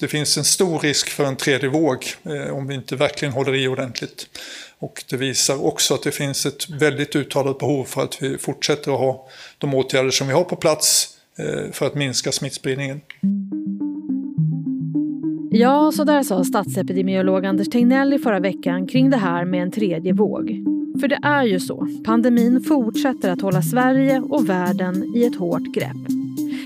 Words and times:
det 0.00 0.08
finns 0.08 0.38
en 0.38 0.44
stor 0.44 0.78
risk 0.78 1.08
för 1.08 1.24
en 1.24 1.36
tredje 1.36 1.68
våg 1.68 2.04
eh, 2.22 2.56
om 2.56 2.66
vi 2.66 2.74
inte 2.74 2.96
verkligen 2.96 3.34
håller 3.34 3.54
i 3.54 3.68
ordentligt. 3.68 4.26
Och 4.78 5.04
det 5.10 5.16
visar 5.16 5.64
också 5.64 5.94
att 5.94 6.02
det 6.02 6.10
finns 6.10 6.46
ett 6.46 6.70
väldigt 6.70 7.16
uttalat 7.16 7.58
behov 7.58 7.84
för 7.84 8.02
att 8.02 8.22
vi 8.22 8.38
fortsätter 8.38 8.92
att 8.92 8.98
ha 8.98 9.28
de 9.58 9.74
åtgärder 9.74 10.10
som 10.10 10.26
vi 10.26 10.32
har 10.32 10.44
på 10.44 10.56
plats 10.56 11.08
eh, 11.38 11.72
för 11.72 11.86
att 11.86 11.94
minska 11.94 12.32
smittspridningen. 12.32 13.00
Ja, 15.52 15.92
så 15.92 16.04
där 16.04 16.22
sa 16.22 16.44
statsepidemiolog 16.44 17.46
Anders 17.46 17.68
Tegnell 17.68 18.12
i 18.12 18.18
förra 18.18 18.40
veckan 18.40 18.86
kring 18.86 19.10
det 19.10 19.16
här 19.16 19.44
med 19.44 19.62
en 19.62 19.72
tredje 19.72 20.12
våg. 20.12 20.64
För 21.00 21.08
det 21.08 21.18
är 21.22 21.44
ju 21.44 21.60
så, 21.60 21.86
pandemin 22.04 22.64
fortsätter 22.68 23.30
att 23.30 23.40
hålla 23.40 23.62
Sverige 23.62 24.20
och 24.20 24.48
världen 24.48 25.16
i 25.16 25.24
ett 25.24 25.36
hårt 25.36 25.74
grepp. 25.74 25.96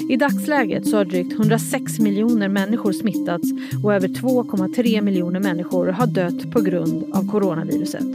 I 0.08 0.16
dagsläget 0.16 0.88
så 0.88 0.96
har 0.96 1.04
drygt 1.04 1.32
106 1.32 1.98
miljoner 1.98 2.48
människor 2.48 2.92
smittats 2.92 3.48
och 3.84 3.94
över 3.94 4.08
2,3 4.08 5.00
miljoner 5.00 5.40
människor 5.40 5.86
har 5.86 6.06
dött 6.06 6.50
på 6.50 6.60
grund 6.60 7.04
av 7.12 7.30
coronaviruset. 7.30 8.06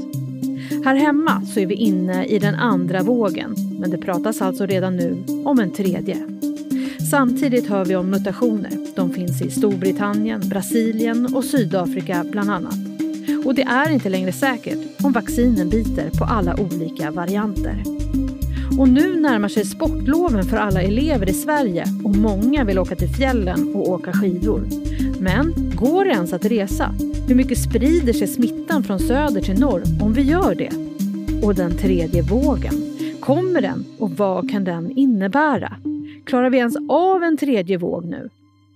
Här 0.85 0.95
hemma 0.95 1.41
så 1.45 1.59
är 1.59 1.65
vi 1.65 1.75
inne 1.75 2.25
i 2.25 2.39
den 2.39 2.55
andra 2.55 3.03
vågen 3.03 3.55
men 3.79 3.89
det 3.89 3.97
pratas 3.97 4.41
alltså 4.41 4.65
redan 4.65 4.95
nu 4.95 5.23
om 5.45 5.59
en 5.59 5.71
tredje. 5.71 6.17
Samtidigt 7.11 7.69
hör 7.69 7.85
vi 7.85 7.95
om 7.95 8.09
mutationer. 8.09 8.71
De 8.95 9.13
finns 9.13 9.41
i 9.41 9.51
Storbritannien, 9.51 10.41
Brasilien 10.49 11.35
och 11.35 11.43
Sydafrika 11.43 12.25
bland 12.31 12.49
annat. 12.49 12.77
Och 13.45 13.55
det 13.55 13.63
är 13.63 13.89
inte 13.89 14.09
längre 14.09 14.31
säkert 14.31 15.03
om 15.03 15.11
vaccinen 15.11 15.69
biter 15.69 16.09
på 16.19 16.25
alla 16.25 16.55
olika 16.59 17.11
varianter. 17.11 17.83
Och 18.79 18.89
nu 18.89 19.19
närmar 19.19 19.47
sig 19.47 19.65
sportloven 19.65 20.43
för 20.43 20.57
alla 20.57 20.81
elever 20.81 21.29
i 21.29 21.33
Sverige 21.33 21.85
och 22.03 22.15
många 22.15 22.63
vill 22.63 22.79
åka 22.79 22.95
till 22.95 23.09
fjällen 23.09 23.75
och 23.75 23.89
åka 23.89 24.13
skidor. 24.13 24.61
Men 25.19 25.53
går 25.75 26.05
det 26.05 26.11
ens 26.11 26.33
att 26.33 26.45
resa? 26.45 26.93
Hur 27.27 27.35
mycket 27.35 27.57
sprider 27.57 28.13
sig 28.13 28.27
smittan 28.27 28.83
från 28.83 28.99
söder 28.99 29.41
till 29.41 29.59
norr 29.59 29.83
om 30.01 30.13
vi 30.13 30.21
gör 30.21 30.55
det? 30.55 30.71
Och 31.45 31.55
den 31.55 31.77
tredje 31.77 32.21
vågen, 32.21 32.73
kommer 33.19 33.61
den 33.61 33.85
och 33.99 34.11
vad 34.11 34.51
kan 34.51 34.63
den 34.63 34.91
innebära? 34.91 35.75
Klarar 36.25 36.49
vi 36.49 36.57
ens 36.57 36.75
av 36.89 37.23
en 37.23 37.37
tredje 37.37 37.77
våg 37.77 38.05
nu? 38.05 38.29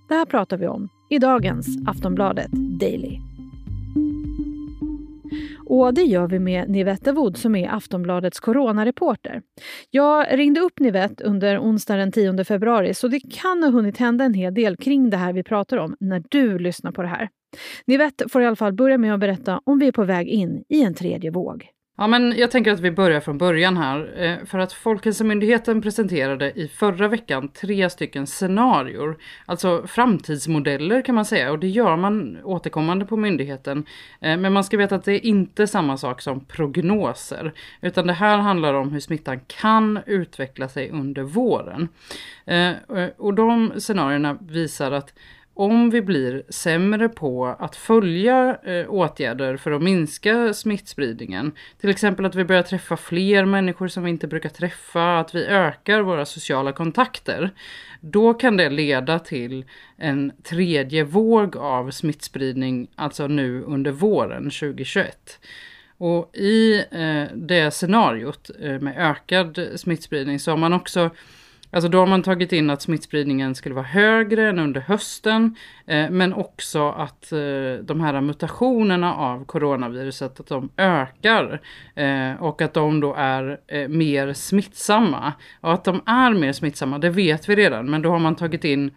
Det 0.08 0.14
här 0.14 0.24
pratar 0.24 0.56
vi 0.56 0.66
om 0.66 0.88
i 1.10 1.18
dagens 1.18 1.68
Aftonbladet 1.86 2.50
Daily. 2.52 3.33
Och 5.66 5.94
det 5.94 6.02
gör 6.02 6.28
vi 6.28 6.38
med 6.38 6.70
Nivette 6.70 7.12
Wood 7.12 7.36
som 7.36 7.54
är 7.54 7.68
Aftonbladets 7.68 8.40
coronareporter. 8.40 9.42
Jag 9.90 10.38
ringde 10.38 10.60
upp 10.60 10.80
Nivette 10.80 11.24
under 11.24 11.58
onsdag 11.58 11.96
den 11.96 12.12
10 12.12 12.44
februari 12.44 12.94
så 12.94 13.08
det 13.08 13.20
kan 13.20 13.62
ha 13.62 13.70
hunnit 13.70 13.98
hända 13.98 14.24
en 14.24 14.34
hel 14.34 14.54
del 14.54 14.76
kring 14.76 15.10
det 15.10 15.16
här 15.16 15.32
vi 15.32 15.42
pratar 15.42 15.76
om 15.76 15.96
när 16.00 16.22
du 16.30 16.58
lyssnar 16.58 16.92
på 16.92 17.02
det 17.02 17.08
här. 17.08 17.28
Nivette 17.86 18.28
får 18.28 18.42
i 18.42 18.46
alla 18.46 18.56
fall 18.56 18.72
börja 18.72 18.98
med 18.98 19.14
att 19.14 19.20
berätta 19.20 19.60
om 19.64 19.78
vi 19.78 19.88
är 19.88 19.92
på 19.92 20.04
väg 20.04 20.28
in 20.28 20.64
i 20.68 20.82
en 20.82 20.94
tredje 20.94 21.30
våg. 21.30 21.68
Ja, 21.96 22.06
men 22.06 22.34
jag 22.36 22.50
tänker 22.50 22.72
att 22.72 22.80
vi 22.80 22.90
börjar 22.90 23.20
från 23.20 23.38
början 23.38 23.76
här. 23.76 24.22
Eh, 24.22 24.46
för 24.46 24.58
att 24.58 24.72
Folkhälsomyndigheten 24.72 25.82
presenterade 25.82 26.52
i 26.52 26.68
förra 26.68 27.08
veckan 27.08 27.48
tre 27.48 27.90
stycken 27.90 28.26
scenarier. 28.26 29.16
Alltså 29.46 29.86
framtidsmodeller 29.86 31.02
kan 31.02 31.14
man 31.14 31.24
säga 31.24 31.52
och 31.52 31.58
det 31.58 31.68
gör 31.68 31.96
man 31.96 32.38
återkommande 32.44 33.04
på 33.04 33.16
myndigheten. 33.16 33.78
Eh, 34.20 34.36
men 34.36 34.52
man 34.52 34.64
ska 34.64 34.76
veta 34.76 34.94
att 34.94 35.04
det 35.04 35.12
är 35.12 35.26
inte 35.26 35.66
samma 35.66 35.96
sak 35.96 36.20
som 36.20 36.44
prognoser. 36.44 37.52
Utan 37.80 38.06
det 38.06 38.12
här 38.12 38.38
handlar 38.38 38.74
om 38.74 38.92
hur 38.92 39.00
smittan 39.00 39.40
kan 39.46 39.98
utveckla 40.06 40.68
sig 40.68 40.90
under 40.90 41.22
våren. 41.22 41.88
Eh, 42.46 42.72
och 43.16 43.34
de 43.34 43.72
scenarierna 43.78 44.38
visar 44.40 44.92
att 44.92 45.14
om 45.54 45.90
vi 45.90 46.02
blir 46.02 46.42
sämre 46.48 47.08
på 47.08 47.46
att 47.46 47.76
följa 47.76 48.58
eh, 48.64 48.90
åtgärder 48.90 49.56
för 49.56 49.70
att 49.70 49.82
minska 49.82 50.54
smittspridningen, 50.54 51.52
till 51.80 51.90
exempel 51.90 52.24
att 52.24 52.34
vi 52.34 52.44
börjar 52.44 52.62
träffa 52.62 52.96
fler 52.96 53.44
människor 53.44 53.88
som 53.88 54.04
vi 54.04 54.10
inte 54.10 54.26
brukar 54.26 54.48
träffa, 54.48 55.18
att 55.18 55.34
vi 55.34 55.46
ökar 55.46 56.00
våra 56.00 56.24
sociala 56.24 56.72
kontakter, 56.72 57.50
då 58.00 58.34
kan 58.34 58.56
det 58.56 58.70
leda 58.70 59.18
till 59.18 59.64
en 59.96 60.32
tredje 60.42 61.04
våg 61.04 61.56
av 61.56 61.90
smittspridning, 61.90 62.88
alltså 62.94 63.26
nu 63.26 63.62
under 63.62 63.90
våren 63.90 64.44
2021. 64.44 65.40
Och 65.98 66.36
i 66.36 66.84
eh, 66.90 67.24
det 67.34 67.70
scenariot 67.70 68.50
eh, 68.60 68.80
med 68.80 68.94
ökad 68.96 69.68
smittspridning 69.76 70.40
så 70.40 70.50
har 70.50 70.58
man 70.58 70.72
också 70.72 71.10
Alltså 71.74 71.88
då 71.88 71.98
har 71.98 72.06
man 72.06 72.22
tagit 72.22 72.52
in 72.52 72.70
att 72.70 72.82
smittspridningen 72.82 73.54
skulle 73.54 73.74
vara 73.74 73.84
högre 73.84 74.48
än 74.48 74.58
under 74.58 74.80
hösten, 74.80 75.56
eh, 75.86 76.10
men 76.10 76.32
också 76.32 76.88
att 76.88 77.32
eh, 77.32 77.38
de 77.82 78.00
här 78.00 78.20
mutationerna 78.20 79.14
av 79.14 79.44
coronaviruset 79.44 80.40
att 80.40 80.46
de 80.46 80.70
ökar 80.76 81.60
eh, 81.94 82.42
och 82.42 82.62
att 82.62 82.74
de 82.74 83.00
då 83.00 83.14
är 83.14 83.60
eh, 83.66 83.88
mer 83.88 84.32
smittsamma. 84.32 85.32
Och 85.60 85.72
att 85.72 85.84
de 85.84 86.02
är 86.06 86.34
mer 86.34 86.52
smittsamma, 86.52 86.98
det 86.98 87.10
vet 87.10 87.48
vi 87.48 87.56
redan, 87.56 87.90
men 87.90 88.02
då 88.02 88.10
har 88.10 88.18
man 88.18 88.36
tagit 88.36 88.64
in 88.64 88.90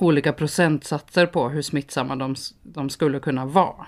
olika 0.00 0.32
procentsatser 0.32 1.26
på 1.26 1.48
hur 1.48 1.62
smittsamma 1.62 2.16
de, 2.16 2.34
de 2.62 2.90
skulle 2.90 3.20
kunna 3.20 3.46
vara. 3.46 3.86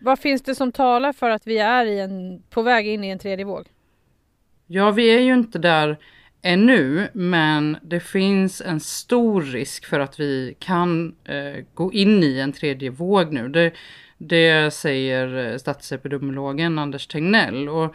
Vad 0.00 0.18
finns 0.18 0.42
det 0.42 0.54
som 0.54 0.72
talar 0.72 1.12
för 1.12 1.30
att 1.30 1.46
vi 1.46 1.58
är 1.58 1.86
en, 1.86 2.42
på 2.50 2.62
väg 2.62 2.86
in 2.86 3.04
i 3.04 3.08
en 3.08 3.18
tredje 3.18 3.44
våg? 3.44 3.66
Ja, 4.66 4.90
vi 4.90 5.16
är 5.16 5.20
ju 5.20 5.34
inte 5.34 5.58
där 5.58 5.98
ännu, 6.42 7.08
men 7.12 7.76
det 7.82 8.00
finns 8.00 8.60
en 8.60 8.80
stor 8.80 9.42
risk 9.42 9.84
för 9.84 10.00
att 10.00 10.20
vi 10.20 10.56
kan 10.58 11.14
eh, 11.24 11.64
gå 11.74 11.92
in 11.92 12.22
i 12.22 12.38
en 12.38 12.52
tredje 12.52 12.90
våg 12.90 13.32
nu. 13.32 13.48
Det, 13.48 13.72
det 14.18 14.74
säger 14.74 15.52
eh, 15.52 15.56
statsepidemiologen 15.56 16.78
Anders 16.78 17.06
Tegnell. 17.06 17.68
Och, 17.68 17.94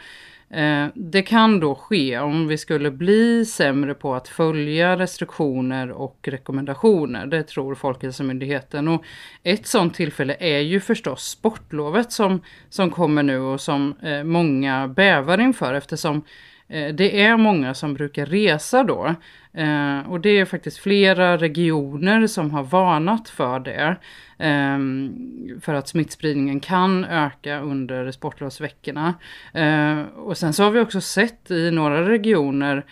eh, 0.57 0.87
det 0.95 1.21
kan 1.21 1.59
då 1.59 1.75
ske 1.75 2.19
om 2.19 2.47
vi 2.47 2.57
skulle 2.57 2.91
bli 2.91 3.45
sämre 3.45 3.93
på 3.93 4.15
att 4.15 4.27
följa 4.27 4.97
restriktioner 4.97 5.91
och 5.91 6.27
rekommendationer. 6.27 7.25
Det 7.25 7.43
tror 7.43 7.75
Folkhälsomyndigheten. 7.75 8.87
Och 8.87 9.03
ett 9.43 9.67
sådant 9.67 9.93
tillfälle 9.93 10.35
är 10.39 10.59
ju 10.59 10.79
förstås 10.79 11.23
sportlovet 11.23 12.11
som, 12.11 12.41
som 12.69 12.89
kommer 12.89 13.23
nu 13.23 13.39
och 13.39 13.61
som 13.61 13.95
eh, 14.01 14.23
många 14.23 14.87
bävar 14.87 15.37
inför 15.37 15.73
eftersom 15.73 16.23
Eh, 16.67 16.93
det 16.93 17.21
är 17.21 17.37
många 17.37 17.73
som 17.73 17.93
brukar 17.93 18.25
resa 18.25 18.83
då. 18.83 19.15
Eh, 19.53 19.99
och 20.09 20.21
det 20.21 20.29
är 20.29 20.45
faktiskt 20.45 20.77
flera 20.77 21.37
regioner 21.37 22.27
som 22.27 22.51
har 22.51 22.63
varnat 22.63 23.29
för 23.29 23.59
det. 23.59 23.95
Ehm, 24.37 25.59
för 25.61 25.73
att 25.73 25.87
smittspridningen 25.87 26.59
kan 26.59 27.05
öka 27.05 27.59
under 27.59 28.11
sportlovsveckorna. 28.11 29.13
Eh, 29.53 30.01
och 30.01 30.37
sen 30.37 30.53
så 30.53 30.63
har 30.63 30.71
vi 30.71 30.79
också 30.79 31.01
sett 31.01 31.51
i 31.51 31.71
några 31.71 32.09
regioner 32.09 32.85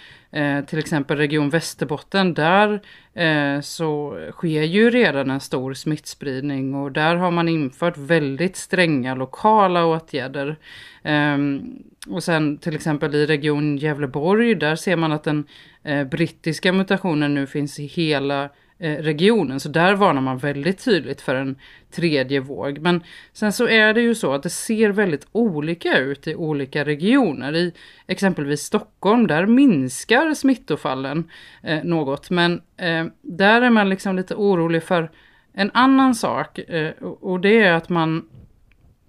till 0.68 0.80
exempel 0.80 1.18
Region 1.18 1.50
Västerbotten, 1.50 2.34
där 2.34 2.82
Eh, 3.13 3.61
så 3.61 4.19
sker 4.31 4.63
ju 4.63 4.89
redan 4.89 5.29
en 5.29 5.39
stor 5.39 5.73
smittspridning 5.73 6.75
och 6.75 6.91
där 6.91 7.16
har 7.16 7.31
man 7.31 7.49
infört 7.49 7.97
väldigt 7.97 8.55
stränga 8.55 9.16
lokala 9.16 9.85
åtgärder. 9.85 10.55
Ehm, 11.03 11.83
och 12.07 12.23
sen 12.23 12.57
till 12.57 12.75
exempel 12.75 13.16
i 13.16 13.25
Region 13.25 13.77
Gävleborg, 13.77 14.55
där 14.55 14.75
ser 14.75 14.95
man 14.95 15.11
att 15.11 15.23
den 15.23 15.45
eh, 15.83 16.03
brittiska 16.03 16.73
mutationen 16.73 17.33
nu 17.33 17.47
finns 17.47 17.79
i 17.79 17.85
hela 17.85 18.49
Eh, 18.84 18.97
regionen. 18.97 19.59
Så 19.59 19.69
där 19.69 19.94
varnar 19.94 20.22
man 20.22 20.38
väldigt 20.38 20.86
tydligt 20.86 21.22
för 21.22 21.36
en 21.36 21.56
tredje 21.92 22.40
våg. 22.40 22.80
Men 22.80 23.03
sen 23.34 23.53
så 23.53 23.68
är 23.68 23.94
det 23.94 24.02
ju 24.02 24.16
så 24.16 24.34
att 24.34 24.44
det 24.44 24.50
ser 24.50 24.90
väldigt 24.90 25.28
olika 25.31 25.97
ut 25.97 26.28
i 26.28 26.36
olika 26.36 26.86
regioner. 26.86 27.56
I 27.56 27.74
exempelvis 28.08 28.62
Stockholm, 28.62 29.28
där 29.28 29.46
minskar 29.46 30.34
smittofallen 30.34 31.30
eh, 31.64 31.84
något. 31.84 32.30
Men 32.30 32.62
eh, 32.78 33.06
där 33.22 33.62
är 33.62 33.70
man 33.70 33.90
liksom 33.90 34.16
lite 34.16 34.36
orolig 34.36 34.84
för 34.84 35.12
en 35.53 35.72
annan 35.74 36.16
sak. 36.16 36.59
Eh, 36.59 36.91
och 37.02 37.40
det 37.40 37.61
är 37.61 37.73
att 37.73 37.90
man 37.90 38.29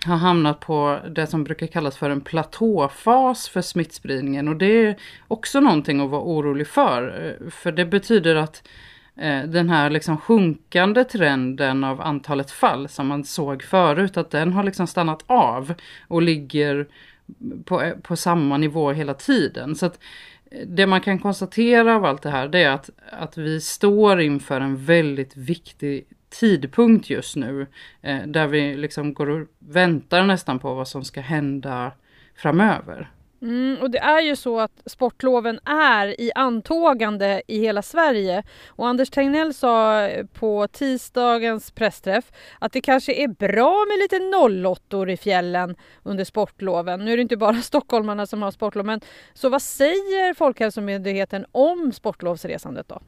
har 0.06 0.16
hamnat 0.16 0.60
på 0.60 0.98
det 1.10 1.26
som 1.26 1.44
brukar 1.44 1.66
kallas 1.66 1.96
för 1.96 2.10
en 2.10 2.20
platåfas 2.20 3.48
för 3.48 3.60
smittspridningen. 3.60 4.48
Och 4.48 4.56
det 4.56 4.86
är 4.86 4.96
också 5.28 5.60
någonting 5.60 6.00
att 6.00 6.10
vara 6.10 6.22
orolig 6.22 6.66
för. 6.66 7.26
Eh, 7.26 7.50
för 7.50 7.72
det 7.72 7.84
betyder 7.84 8.34
att 8.34 8.62
Eh, 9.16 9.42
den 9.42 9.70
här 9.70 9.90
liksom 9.90 10.18
sjunkande 10.18 11.04
trenden 11.04 11.84
av 11.84 12.00
antalet 12.00 12.50
fall 12.50 12.88
som 12.88 13.06
man 13.06 13.24
såg 13.24 13.62
förut, 13.62 14.16
att 14.16 14.30
den 14.30 14.52
har 14.52 14.62
liksom 14.62 14.86
stannat 14.86 15.24
av 15.26 15.74
och 16.08 16.22
ligger 16.22 16.88
på, 17.64 17.92
på 18.02 18.16
samma 18.16 18.56
nivå 18.56 18.92
hela 18.92 19.14
tiden. 19.14 19.74
Så 19.74 19.86
att 19.86 19.98
eh, 20.50 20.66
det 20.66 20.86
man 20.86 21.00
kan 21.00 21.18
konstatera 21.18 21.96
av 21.96 22.04
allt 22.04 22.22
det 22.22 22.30
här, 22.30 22.48
det 22.48 22.62
är 22.62 22.70
att, 22.70 22.90
att 23.10 23.38
vi 23.38 23.60
står 23.60 24.20
inför 24.20 24.60
en 24.60 24.84
väldigt 24.84 25.36
viktig 25.36 26.06
tidpunkt 26.40 27.10
just 27.10 27.36
nu. 27.36 27.66
Eh, 28.02 28.26
där 28.26 28.46
vi 28.46 28.76
liksom 28.76 29.14
går 29.14 29.30
och 29.30 29.48
väntar 29.58 30.24
nästan 30.24 30.58
på 30.58 30.74
vad 30.74 30.88
som 30.88 31.04
ska 31.04 31.20
hända 31.20 31.92
framöver. 32.36 33.10
Mm, 33.42 33.78
och 33.82 33.90
det 33.90 33.98
är 33.98 34.20
ju 34.20 34.36
så 34.36 34.60
att 34.60 34.82
sportloven 34.86 35.60
är 35.64 36.20
i 36.20 36.32
antågande 36.34 37.42
i 37.46 37.58
hela 37.58 37.82
Sverige. 37.82 38.42
Och 38.68 38.88
Anders 38.88 39.10
Tegnell 39.10 39.54
sa 39.54 40.08
på 40.32 40.68
tisdagens 40.68 41.70
pressträff 41.70 42.32
att 42.58 42.72
det 42.72 42.80
kanske 42.80 43.12
är 43.12 43.28
bra 43.28 43.84
med 43.88 43.98
lite 43.98 44.18
nollottor 44.18 45.10
i 45.10 45.16
fjällen 45.16 45.76
under 46.02 46.24
sportloven. 46.24 47.04
Nu 47.04 47.12
är 47.12 47.16
det 47.16 47.22
inte 47.22 47.36
bara 47.36 47.56
stockholmarna 47.62 48.26
som 48.26 48.42
har 48.42 48.50
sportlov, 48.50 48.86
men 48.86 49.00
så 49.34 49.48
vad 49.48 49.62
säger 49.62 50.34
Folkhälsomyndigheten 50.34 51.46
om 51.52 51.92
sportlovsresandet 51.92 52.88
då? 52.88 53.00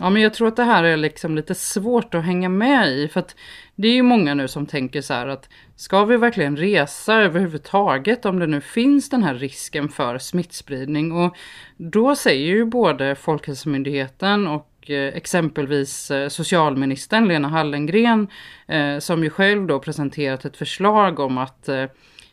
Ja, 0.00 0.10
men 0.10 0.22
jag 0.22 0.34
tror 0.34 0.48
att 0.48 0.56
det 0.56 0.64
här 0.64 0.84
är 0.84 0.96
liksom 0.96 1.36
lite 1.36 1.54
svårt 1.54 2.14
att 2.14 2.24
hänga 2.24 2.48
med 2.48 2.88
i. 2.88 3.08
För 3.08 3.20
att 3.20 3.36
det 3.74 3.88
är 3.88 3.92
ju 3.92 4.02
många 4.02 4.34
nu 4.34 4.48
som 4.48 4.66
tänker 4.66 5.00
så 5.00 5.14
här 5.14 5.26
att 5.26 5.48
ska 5.76 6.04
vi 6.04 6.16
verkligen 6.16 6.56
resa 6.56 7.14
överhuvudtaget 7.14 8.24
om 8.24 8.38
det 8.38 8.46
nu 8.46 8.60
finns 8.60 9.10
den 9.10 9.22
här 9.22 9.34
risken 9.34 9.88
för 9.88 10.18
smittspridning? 10.18 11.12
Och 11.12 11.36
då 11.76 12.16
säger 12.16 12.46
ju 12.46 12.64
både 12.64 13.14
Folkhälsomyndigheten 13.14 14.46
och 14.46 14.90
eh, 14.90 15.16
exempelvis 15.16 16.10
eh, 16.10 16.28
socialministern 16.28 17.28
Lena 17.28 17.48
Hallengren 17.48 18.28
eh, 18.66 18.98
som 18.98 19.24
ju 19.24 19.30
själv 19.30 19.66
då 19.66 19.78
presenterat 19.78 20.44
ett 20.44 20.56
förslag 20.56 21.20
om 21.20 21.38
att 21.38 21.68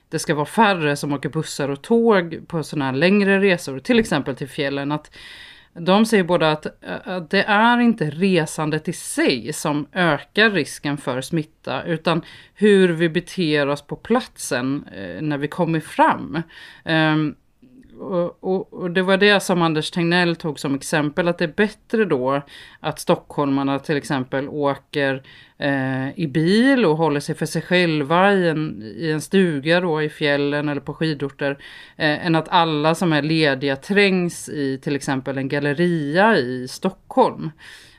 det 0.09 0.19
ska 0.19 0.35
vara 0.35 0.45
färre 0.45 0.95
som 0.95 1.13
åker 1.13 1.29
bussar 1.29 1.69
och 1.69 1.81
tåg 1.81 2.47
på 2.47 2.63
sådana 2.63 2.85
här 2.85 2.94
längre 2.94 3.39
resor, 3.39 3.79
till 3.79 4.00
exempel 4.00 4.35
till 4.35 4.50
fjällen. 4.50 4.91
Att 4.91 5.12
de 5.79 6.05
säger 6.05 6.23
båda 6.23 6.51
att, 6.51 6.65
eh, 6.65 6.71
att 7.03 7.29
det 7.29 7.43
är 7.43 7.79
inte 7.79 8.09
resandet 8.09 8.87
i 8.87 8.93
sig 8.93 9.53
som 9.53 9.87
ökar 9.93 10.49
risken 10.49 10.97
för 10.97 11.21
smitta 11.21 11.83
utan 11.83 12.21
hur 12.53 12.89
vi 12.89 13.09
beter 13.09 13.67
oss 13.67 13.81
på 13.81 13.95
platsen 13.95 14.85
eh, 14.95 15.21
när 15.21 15.37
vi 15.37 15.47
kommer 15.47 15.79
fram. 15.79 16.41
Ehm, 16.85 17.35
och, 18.00 18.44
och, 18.44 18.74
och, 18.74 18.92
det 18.92 19.01
var 19.01 19.18
det 19.18 19.40
som 19.40 19.62
Anders 19.62 19.92
Tegnell 19.92 20.36
tog 20.36 20.60
som 20.60 20.75
exempel, 20.75 21.28
att 21.28 21.38
det 21.38 21.44
är 21.44 21.54
bättre 21.56 22.06
då 22.06 22.42
att 22.80 23.00
stockholmarna 23.00 23.80
till 23.80 23.98
exempel 23.98 24.50
åker 24.50 25.24
eh, 25.57 26.19
i 26.19 26.28
bil 26.28 26.86
och 26.86 26.98
håller 26.98 27.19
sig 27.19 27.36
för 27.36 27.46
sig 27.46 27.62
själva 27.62 28.34
i 28.34 28.50
en, 28.50 28.81
i 28.98 29.12
en 29.12 29.22
stuga 29.22 29.81
då 29.81 30.01
i 30.01 30.10
fjällen 30.10 30.69
eller 30.69 30.81
på 30.81 30.94
skidorter, 30.94 31.51
eh, 31.98 32.25
än 32.25 32.36
att 32.36 32.50
alla 32.50 32.96
som 32.96 33.13
är 33.13 33.22
lediga 33.22 33.75
trängs 33.75 34.50
i 34.50 34.78
till 34.78 34.96
exempel 34.96 35.38
en 35.38 35.50
galleria 35.50 36.38
i 36.38 36.68
Stockholm. 36.68 37.51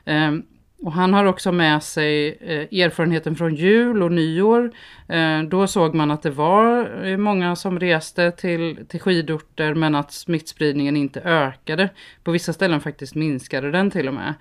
Eh, 0.05 0.31
och 0.81 0.93
han 0.93 1.13
har 1.13 1.25
också 1.25 1.51
med 1.51 1.83
sig 1.83 2.37
eh, 2.41 2.81
erfarenheten 2.81 3.35
från 3.35 3.55
jul 3.55 4.03
och 4.03 4.11
nyår. 4.11 4.71
Eh, 5.07 5.41
då 5.41 5.67
såg 5.67 5.95
man 5.95 6.11
att 6.11 6.21
det 6.21 6.29
var 6.29 7.03
eh, 7.05 7.17
många 7.17 7.55
som 7.55 7.79
reste 7.79 8.31
till, 8.31 8.85
till 8.87 8.99
skidorter 8.99 9.73
men 9.73 9.95
att 9.95 10.11
smittspridningen 10.11 10.97
inte 10.97 11.21
ökade. 11.21 11.89
På 12.23 12.31
vissa 12.31 12.53
ställen 12.53 12.81
faktiskt 12.81 13.15
minskade 13.15 13.71
den 13.71 13.91
till 13.91 14.07
och 14.07 14.13
med. 14.13 14.33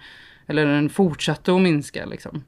Eller 0.46 0.66
den 0.66 0.90
fortsatte 0.90 1.54
att 1.54 1.60
minska 1.60 2.06
liksom. 2.06 2.44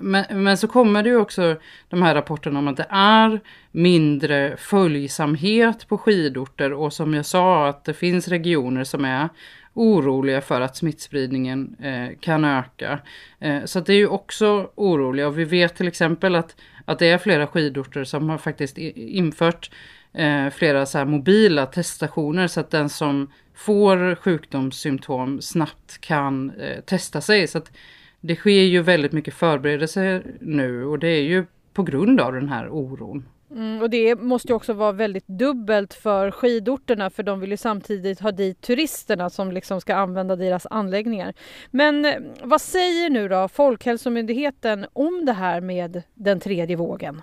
Men, 0.00 0.24
men, 0.30 0.56
så 0.56 0.68
kommer 0.68 1.02
det 1.02 1.08
ju 1.08 1.16
också 1.16 1.56
de 1.88 2.02
här 2.02 2.14
rapporterna 2.14 2.58
om 2.58 2.68
att 2.68 2.76
det 2.76 2.86
är 2.90 3.40
mindre 3.72 4.56
följsamhet 4.56 5.88
på 5.88 5.98
skidorter 5.98 6.72
och 6.72 6.92
som 6.92 7.14
jag 7.14 7.26
sa 7.26 7.68
att 7.68 7.84
det 7.84 7.94
finns 7.94 8.28
regioner 8.28 8.84
som 8.84 9.04
är 9.04 9.28
oroliga 9.74 10.40
för 10.40 10.60
att 10.60 10.76
smittspridningen 10.76 11.76
eh, 11.82 12.18
kan 12.20 12.44
öka. 12.44 12.98
Eh, 13.38 13.64
så 13.64 13.80
det 13.80 13.92
är 13.92 13.96
ju 13.96 14.06
också 14.06 14.70
oroliga 14.74 15.26
och 15.26 15.38
vi 15.38 15.44
vet 15.44 15.76
till 15.76 15.88
exempel 15.88 16.34
att, 16.34 16.56
att 16.84 16.98
det 16.98 17.08
är 17.08 17.18
flera 17.18 17.46
skidorter 17.46 18.04
som 18.04 18.30
har 18.30 18.38
faktiskt 18.38 18.78
infört 18.78 19.70
eh, 20.12 20.50
flera 20.50 20.86
så 20.86 20.98
här 20.98 21.04
mobila 21.04 21.66
teststationer 21.66 22.46
så 22.46 22.60
att 22.60 22.70
den 22.70 22.88
som 22.88 23.32
får 23.54 24.14
sjukdomssymptom 24.14 25.40
snabbt 25.40 26.00
kan 26.00 26.50
eh, 26.50 26.80
testa 26.80 27.20
sig. 27.20 27.46
Så 27.46 27.58
att 27.58 27.72
det 28.20 28.36
sker 28.36 28.62
ju 28.62 28.82
väldigt 28.82 29.12
mycket 29.12 29.34
förberedelser 29.34 30.24
nu 30.40 30.84
och 30.84 30.98
det 30.98 31.08
är 31.08 31.22
ju 31.22 31.44
på 31.72 31.82
grund 31.82 32.20
av 32.20 32.32
den 32.32 32.48
här 32.48 32.68
oron. 32.68 33.24
Mm, 33.54 33.82
och 33.82 33.90
det 33.90 34.16
måste 34.16 34.48
ju 34.48 34.54
också 34.54 34.72
vara 34.72 34.92
väldigt 34.92 35.26
dubbelt 35.26 35.94
för 35.94 36.30
skidorterna 36.30 37.10
för 37.10 37.22
de 37.22 37.40
vill 37.40 37.50
ju 37.50 37.56
samtidigt 37.56 38.20
ha 38.20 38.32
dit 38.32 38.60
turisterna 38.60 39.30
som 39.30 39.52
liksom 39.52 39.80
ska 39.80 39.94
använda 39.94 40.36
deras 40.36 40.66
anläggningar. 40.70 41.34
Men 41.70 42.04
eh, 42.04 42.14
vad 42.42 42.60
säger 42.60 43.10
nu 43.10 43.28
då 43.28 43.48
Folkhälsomyndigheten 43.48 44.86
om 44.92 45.24
det 45.24 45.32
här 45.32 45.60
med 45.60 46.02
den 46.14 46.40
tredje 46.40 46.76
vågen? 46.76 47.22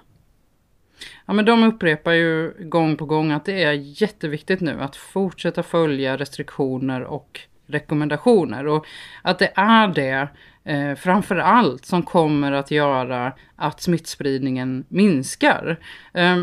Ja, 1.26 1.34
men 1.34 1.46
de 1.46 1.64
upprepar 1.64 2.12
ju 2.12 2.54
gång 2.60 2.98
på 2.98 3.06
gång 3.06 3.32
att 3.32 3.46
det 3.46 3.64
är 3.64 4.02
jätteviktigt 4.02 4.62
nu 4.62 4.82
att 4.82 4.96
fortsätta 4.96 5.64
följa 5.64 6.18
restriktioner 6.18 7.04
och 7.04 7.40
rekommendationer 7.70 8.68
och 8.68 8.86
att 9.22 9.40
det 9.40 9.52
är 9.56 9.88
det 9.88 10.28
eh, 10.64 10.96
framför 10.96 11.36
allt 11.36 11.86
som 11.86 12.04
kommer 12.04 12.52
att 12.52 12.72
göra 12.72 13.34
att 13.56 13.82
smittspridningen 13.82 14.86
minskar. 14.90 15.80
Eh, 16.14 16.38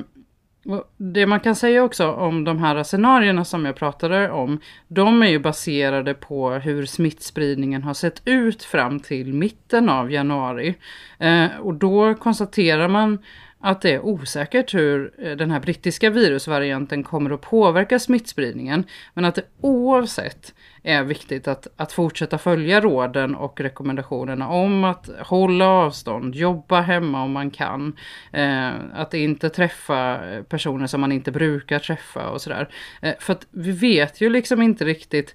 det 0.96 1.26
man 1.26 1.40
kan 1.40 1.56
säga 1.56 1.84
också 1.84 2.12
om 2.12 2.44
de 2.44 2.58
här 2.58 2.82
scenarierna 2.82 3.44
som 3.44 3.64
jag 3.64 3.76
pratade 3.76 4.30
om, 4.30 4.60
de 4.88 5.22
är 5.22 5.26
ju 5.26 5.38
baserade 5.38 6.14
på 6.14 6.50
hur 6.50 6.86
smittspridningen 6.86 7.82
har 7.82 7.94
sett 7.94 8.22
ut 8.24 8.62
fram 8.62 9.00
till 9.00 9.34
mitten 9.34 9.88
av 9.88 10.12
januari. 10.12 10.74
Eh, 11.18 11.56
och 11.60 11.74
då 11.74 12.14
konstaterar 12.14 12.88
man 12.88 13.18
att 13.66 13.80
det 13.80 13.92
är 13.92 14.04
osäkert 14.04 14.74
hur 14.74 15.12
eh, 15.18 15.36
den 15.36 15.50
här 15.50 15.60
brittiska 15.60 16.10
virusvarianten 16.10 17.02
kommer 17.02 17.30
att 17.30 17.40
påverka 17.40 17.98
smittspridningen. 17.98 18.84
Men 19.14 19.24
att 19.24 19.34
det 19.34 19.42
oavsett 19.60 20.54
är 20.82 21.02
viktigt 21.02 21.48
att, 21.48 21.66
att 21.76 21.92
fortsätta 21.92 22.38
följa 22.38 22.80
råden 22.80 23.34
och 23.34 23.60
rekommendationerna 23.60 24.48
om 24.48 24.84
att 24.84 25.10
hålla 25.18 25.68
avstånd, 25.68 26.34
jobba 26.34 26.80
hemma 26.80 27.22
om 27.22 27.32
man 27.32 27.50
kan, 27.50 27.96
eh, 28.32 28.70
att 28.94 29.14
inte 29.14 29.50
träffa 29.50 30.20
personer 30.48 30.86
som 30.86 31.00
man 31.00 31.12
inte 31.12 31.32
brukar 31.32 31.78
träffa 31.78 32.28
och 32.30 32.40
sådär. 32.40 32.68
Eh, 33.02 33.14
för 33.18 33.32
att 33.32 33.46
vi 33.50 33.72
vet 33.72 34.20
ju 34.20 34.30
liksom 34.30 34.62
inte 34.62 34.84
riktigt 34.84 35.34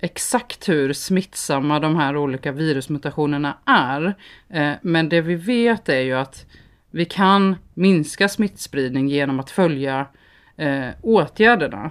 exakt 0.00 0.68
hur 0.68 0.92
smittsamma 0.92 1.80
de 1.80 1.96
här 1.96 2.16
olika 2.16 2.52
virusmutationerna 2.52 3.58
är. 3.64 4.14
Eh, 4.50 4.72
men 4.82 5.08
det 5.08 5.20
vi 5.20 5.34
vet 5.34 5.88
är 5.88 6.00
ju 6.00 6.14
att 6.14 6.46
vi 6.90 7.04
kan 7.04 7.56
minska 7.74 8.28
smittspridning 8.28 9.08
genom 9.08 9.40
att 9.40 9.50
följa 9.50 10.06
eh, 10.56 10.88
åtgärderna. 11.02 11.90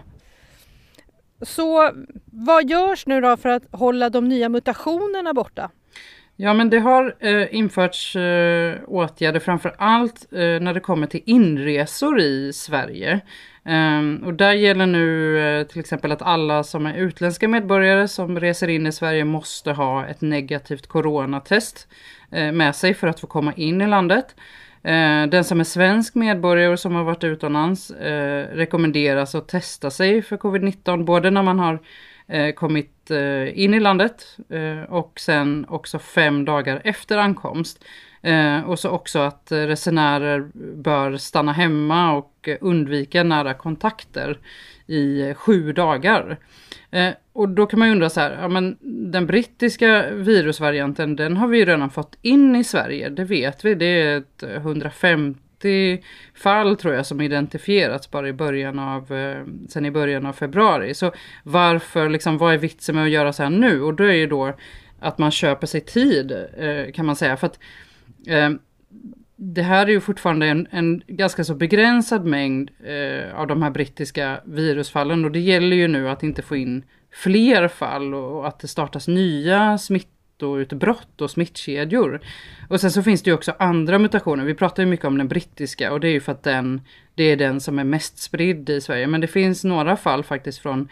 Så 1.41 1.91
vad 2.25 2.69
görs 2.69 3.07
nu 3.07 3.21
då 3.21 3.37
för 3.37 3.49
att 3.49 3.63
hålla 3.71 4.09
de 4.09 4.29
nya 4.29 4.49
mutationerna 4.49 5.33
borta? 5.33 5.71
Ja, 6.35 6.53
men 6.53 6.69
det 6.69 6.79
har 6.79 7.15
eh, 7.19 7.55
införts 7.55 8.15
eh, 8.15 8.79
åtgärder 8.87 9.39
framför 9.39 9.75
allt 9.77 10.33
eh, 10.33 10.39
när 10.39 10.73
det 10.73 10.79
kommer 10.79 11.07
till 11.07 11.23
inresor 11.25 12.19
i 12.19 12.53
Sverige. 12.53 13.21
Um, 13.67 14.23
och 14.25 14.33
där 14.33 14.53
gäller 14.53 14.85
nu 14.85 15.37
uh, 15.37 15.67
till 15.67 15.79
exempel 15.79 16.11
att 16.11 16.21
alla 16.21 16.63
som 16.63 16.85
är 16.85 16.93
utländska 16.93 17.47
medborgare 17.47 18.07
som 18.07 18.39
reser 18.39 18.67
in 18.67 18.87
i 18.87 18.91
Sverige 18.91 19.25
måste 19.25 19.71
ha 19.71 20.05
ett 20.05 20.21
negativt 20.21 20.87
coronatest 20.87 21.87
uh, 22.33 22.51
med 22.51 22.75
sig 22.75 22.93
för 22.93 23.07
att 23.07 23.19
få 23.19 23.27
komma 23.27 23.53
in 23.53 23.81
i 23.81 23.87
landet. 23.87 24.35
Eh, 24.83 25.27
den 25.27 25.43
som 25.43 25.59
är 25.59 25.63
svensk 25.63 26.15
medborgare 26.15 26.73
och 26.73 26.79
som 26.79 26.95
har 26.95 27.03
varit 27.03 27.23
utomlands 27.23 27.91
eh, 27.91 28.47
rekommenderas 28.55 29.35
att 29.35 29.47
testa 29.47 29.91
sig 29.91 30.21
för 30.21 30.37
covid-19 30.37 31.03
både 31.03 31.31
när 31.31 31.43
man 31.43 31.59
har 31.59 31.79
eh, 32.27 32.51
kommit 32.53 32.93
in 33.53 33.73
i 33.73 33.79
landet 33.79 34.37
och 34.89 35.19
sen 35.19 35.65
också 35.69 35.99
fem 35.99 36.45
dagar 36.45 36.81
efter 36.83 37.17
ankomst. 37.17 37.83
Eh, 38.21 38.61
och 38.61 38.79
så 38.79 38.89
också 38.89 39.19
att 39.19 39.47
resenärer 39.49 40.49
bör 40.75 41.17
stanna 41.17 41.51
hemma 41.51 42.13
och 42.13 42.49
undvika 42.61 43.23
nära 43.23 43.53
kontakter 43.53 44.39
i 44.87 45.33
sju 45.33 45.73
dagar. 45.73 46.37
Eh, 46.91 47.13
och 47.33 47.49
då 47.49 47.65
kan 47.65 47.79
man 47.79 47.87
ju 47.87 47.91
undra 47.91 48.09
så 48.09 48.19
här, 48.19 48.37
ja 48.41 48.47
men 48.47 48.77
den 49.11 49.25
brittiska 49.27 50.11
virusvarianten 50.11 51.15
den 51.15 51.37
har 51.37 51.47
vi 51.47 51.57
ju 51.57 51.65
redan 51.65 51.89
fått 51.89 52.17
in 52.21 52.55
i 52.55 52.63
Sverige, 52.63 53.09
det 53.09 53.23
vet 53.23 53.65
vi. 53.65 53.75
Det 53.75 54.01
är 54.01 54.17
ett 54.17 54.43
150 54.43 56.03
fall 56.33 56.77
tror 56.77 56.93
jag 56.93 57.05
som 57.05 57.21
identifierats 57.21 58.11
bara 58.11 58.27
i 58.29 58.33
början 58.33 58.79
av, 58.79 59.13
eh, 59.13 59.43
sen 59.69 59.85
i 59.85 59.91
början 59.91 60.25
av 60.25 60.33
februari. 60.33 60.93
Så 60.93 61.11
varför, 61.43 62.09
liksom, 62.09 62.37
vad 62.37 62.53
är 62.53 62.57
vitsen 62.57 62.95
med 62.95 63.03
att 63.03 63.09
göra 63.09 63.33
så 63.33 63.43
här 63.43 63.49
nu? 63.49 63.81
Och 63.81 63.93
då 63.93 64.03
är 64.03 64.13
ju 64.13 64.27
då 64.27 64.53
att 64.99 65.17
man 65.17 65.31
köper 65.31 65.67
sig 65.67 65.81
tid 65.81 66.31
eh, 66.57 66.91
kan 66.93 67.05
man 67.05 67.15
säga. 67.15 67.37
För 67.37 67.47
att 67.47 67.59
Eh, 68.27 68.49
det 69.39 69.61
här 69.61 69.87
är 69.87 69.91
ju 69.91 69.99
fortfarande 69.99 70.47
en, 70.47 70.67
en 70.71 71.01
ganska 71.07 71.43
så 71.43 71.55
begränsad 71.55 72.25
mängd 72.25 72.71
eh, 72.83 73.39
av 73.39 73.47
de 73.47 73.61
här 73.61 73.69
brittiska 73.69 74.41
virusfallen 74.45 75.25
och 75.25 75.31
det 75.31 75.39
gäller 75.39 75.75
ju 75.75 75.87
nu 75.87 76.09
att 76.09 76.23
inte 76.23 76.41
få 76.41 76.55
in 76.55 76.83
fler 77.11 77.67
fall 77.67 78.13
och, 78.13 78.39
och 78.39 78.47
att 78.47 78.59
det 78.59 78.67
startas 78.67 79.07
nya 79.07 79.77
smittoutbrott 79.77 81.21
och 81.21 81.31
smittkedjor. 81.31 82.21
Och 82.69 82.81
sen 82.81 82.91
så 82.91 83.03
finns 83.03 83.23
det 83.23 83.29
ju 83.29 83.33
också 83.33 83.53
andra 83.59 83.99
mutationer. 83.99 84.45
Vi 84.45 84.53
pratar 84.53 84.83
ju 84.83 84.89
mycket 84.89 85.05
om 85.05 85.17
den 85.17 85.27
brittiska 85.27 85.93
och 85.93 85.99
det 85.99 86.07
är 86.07 86.13
ju 86.13 86.19
för 86.19 86.31
att 86.31 86.43
den, 86.43 86.81
det 87.15 87.23
är 87.23 87.37
den 87.37 87.61
som 87.61 87.79
är 87.79 87.83
mest 87.83 88.17
spridd 88.17 88.69
i 88.69 88.81
Sverige. 88.81 89.07
Men 89.07 89.21
det 89.21 89.27
finns 89.27 89.63
några 89.63 89.97
fall 89.97 90.23
faktiskt 90.23 90.59
från 90.59 90.89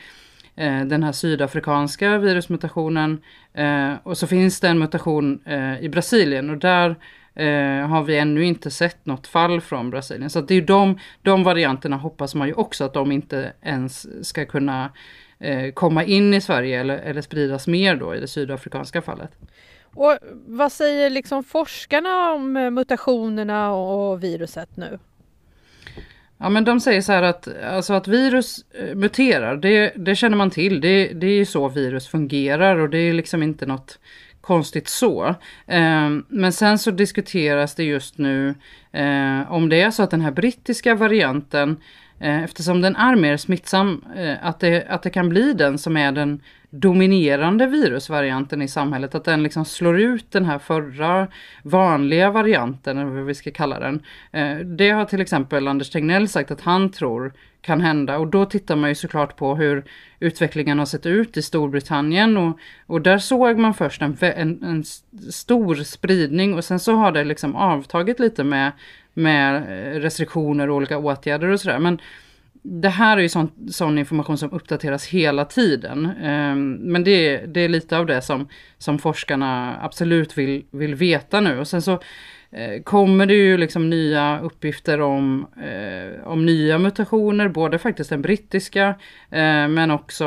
eh, 0.56 0.82
den 0.82 1.04
här 1.04 1.12
sydafrikanska 1.12 2.18
virusmutationen. 2.18 3.22
Eh, 3.54 3.94
och 4.04 4.18
så 4.18 4.28
finns 4.28 4.60
det 4.60 4.68
en 4.68 4.80
mutation 4.80 5.40
eh, 5.46 5.80
i 5.84 5.90
Brasilien 5.90 6.50
och 6.50 6.58
där 6.58 6.96
eh, 7.36 7.88
har 7.88 8.04
vi 8.04 8.18
ännu 8.18 8.46
inte 8.46 8.72
sett 8.72 9.06
något 9.06 9.28
fall 9.28 9.62
från 9.62 9.90
Brasilien. 9.90 10.30
Så 10.30 10.42
det 10.42 10.54
är 10.54 10.56
ju 10.56 10.66
de, 10.66 11.00
de 11.22 11.44
varianterna 11.44 11.96
hoppas 11.96 12.36
man 12.36 12.48
ju 12.48 12.54
också 12.54 12.84
att 12.84 12.94
de 12.94 13.12
inte 13.12 13.54
ens 13.62 14.28
ska 14.28 14.46
kunna 14.46 14.92
eh, 15.40 15.72
komma 15.72 16.04
in 16.04 16.34
i 16.34 16.42
Sverige 16.42 16.80
eller, 16.80 16.98
eller 16.98 17.22
spridas 17.22 17.68
mer 17.68 17.96
då 17.96 18.16
i 18.16 18.20
det 18.20 18.28
sydafrikanska 18.28 19.02
fallet. 19.02 19.32
Och 19.94 20.18
vad 20.48 20.72
säger 20.72 21.10
liksom 21.10 21.44
forskarna 21.44 22.32
om 22.32 22.54
mutationerna 22.54 23.74
och 23.74 24.24
viruset 24.24 24.78
nu? 24.78 25.00
Ja 26.38 26.50
men 26.50 26.64
de 26.66 26.80
säger 26.80 27.02
så 27.02 27.12
här 27.12 27.24
att, 27.24 27.48
alltså 27.64 27.94
att 27.94 28.08
virus 28.08 28.66
eh, 28.72 28.96
muterar, 28.96 29.58
det, 29.58 29.94
det 29.96 30.16
känner 30.16 30.38
man 30.38 30.50
till. 30.50 30.82
Det, 30.82 31.08
det 31.08 31.28
är 31.28 31.38
ju 31.38 31.46
så 31.46 31.70
virus 31.70 32.08
fungerar 32.08 32.76
och 32.76 32.90
det 32.90 32.98
är 32.98 33.14
liksom 33.14 33.44
inte 33.44 33.66
något 33.66 34.00
konstigt 34.46 34.88
så. 34.88 35.36
Ehm, 35.68 36.26
men 36.30 36.54
sen 36.54 36.80
så 36.80 36.92
diskuteras 36.92 37.76
det 37.76 37.84
just 37.84 38.18
nu 38.18 38.56
eh, 38.92 39.52
om 39.52 39.70
det 39.70 39.82
är 39.82 39.92
så 39.92 40.04
att 40.04 40.12
den 40.12 40.22
här 40.22 40.32
brittiska 40.32 40.96
varianten 40.96 41.78
eh, 42.20 42.44
Eftersom 42.44 42.82
den 42.82 42.96
är 42.96 43.16
mer 43.16 43.38
smittsam, 43.38 44.06
eh, 44.16 44.36
att 44.42 44.60
det, 44.60 44.86
att 44.90 45.04
det 45.04 45.10
kan 45.10 45.30
bli 45.30 45.54
den 45.54 45.78
som 45.78 45.98
är 45.98 46.12
den 46.12 46.42
dominerande 46.80 47.68
virusvarianten 47.68 48.62
i 48.62 48.68
samhället. 48.68 49.16
Att 49.16 49.24
den 49.24 49.44
liksom 49.44 49.66
slår 49.66 50.00
ut 50.00 50.32
den 50.32 50.46
här 50.46 50.60
förra 50.60 51.28
vanliga 51.64 52.32
varianten, 52.32 52.98
eller 52.98 53.12
vad 53.12 53.26
vi 53.26 53.34
ska 53.34 53.52
kalla 53.52 53.80
den. 53.80 54.02
Eh, 54.32 54.58
det 54.58 54.90
har 54.90 55.06
till 55.06 55.22
exempel 55.22 55.68
Anders 55.68 55.90
Tegnell 55.90 56.28
sagt 56.28 56.52
att 56.52 56.62
han 56.62 56.92
tror 56.92 57.34
kan 57.62 57.82
hända. 57.82 58.18
Och 58.18 58.28
då 58.28 58.46
tittar 58.46 58.76
man 58.76 58.90
ju 58.90 58.96
såklart 58.96 59.36
på 59.36 59.56
hur 59.56 59.84
utvecklingen 60.20 60.80
har 60.80 60.86
sett 60.86 61.06
ut 61.06 61.38
i 61.38 61.42
Storbritannien. 61.42 62.38
Och, 62.38 62.60
och 62.86 63.02
där 63.02 63.18
såg 63.18 63.58
man 63.58 63.74
först 63.74 64.02
en, 64.02 64.18
en, 64.22 64.64
en 64.64 64.84
stor 65.32 65.76
spridning 65.76 66.54
och 66.54 66.64
sen 66.64 66.80
så 66.80 66.96
har 66.96 67.12
det 67.12 67.24
liksom 67.24 67.56
avtagit 67.56 68.20
lite 68.20 68.44
med, 68.44 68.72
med 69.14 69.56
eh, 69.56 70.00
restriktioner 70.00 70.70
och 70.70 70.76
olika 70.76 70.98
åtgärder 70.98 71.48
och 71.48 71.60
sådär. 71.60 71.80
Men 71.80 72.00
det 72.68 72.90
här 72.90 73.18
är 73.18 73.22
ju 73.22 73.30
sån, 73.30 73.52
sån, 73.72 73.98
information 73.98 74.38
som 74.38 74.52
uppdateras 74.52 75.08
hela 75.08 75.46
tiden. 75.46 76.06
Ehm, 76.06 76.74
men 76.74 77.04
det, 77.04 77.38
det, 77.38 77.60
är 77.60 77.70
lite 77.70 77.98
av 77.98 78.06
det 78.06 78.22
som, 78.22 78.48
som 78.78 79.00
forskarna 79.00 79.80
absolut 79.82 80.38
vill, 80.38 80.66
vill 80.72 80.96
veta 80.96 81.40
nu. 81.42 81.60
Och 81.60 81.68
sen 81.68 81.82
så 81.82 82.00
Eh, 82.52 82.82
kommer 82.84 83.26
det 83.26 83.34
ju 83.34 83.58
liksom 83.58 83.90
nya 83.90 84.40
uppgifter 84.40 85.02
om, 85.02 85.48
eh, 85.58 86.28
om 86.28 86.46
nya 86.46 86.78
mutationer, 86.78 87.48
både 87.48 87.80
faktiskt 87.80 88.10
den 88.10 88.22
brittiska 88.22 88.88
eh, 89.30 89.68
men 89.68 89.92
också 89.92 90.26